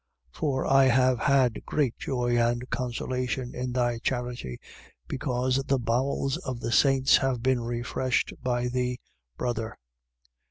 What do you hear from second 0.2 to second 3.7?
1:7. For I have had great joy and consolation